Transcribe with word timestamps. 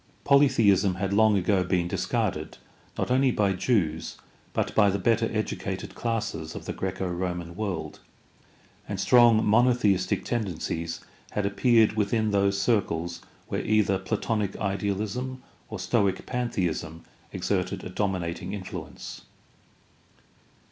Polytheism 0.23 0.95
had 0.95 1.13
long 1.13 1.37
ago 1.37 1.63
been 1.63 1.87
discarded, 1.87 2.57
not 2.97 3.11
only 3.11 3.29
by 3.29 3.53
Jews, 3.53 4.17
but 4.51 4.73
by 4.73 4.89
the 4.89 4.97
better 4.97 5.29
educated 5.31 5.93
classes 5.93 6.55
of 6.55 6.65
the 6.65 6.73
Graeco 6.73 7.07
Roman 7.15 7.55
world, 7.55 7.99
and 8.89 8.99
strong 8.99 9.45
monotheistic 9.45 10.25
tendencies 10.25 11.01
had 11.33 11.45
appeared 11.45 11.93
within 11.93 12.31
those 12.31 12.59
circles 12.59 13.21
where 13.47 13.61
either 13.63 13.99
Platonic 13.99 14.57
idealism 14.57 15.43
or 15.69 15.77
Stoic 15.77 16.25
pantheism 16.25 17.03
exerted 17.31 17.83
a 17.83 17.89
dominating 17.91 18.53
influence. 18.53 19.21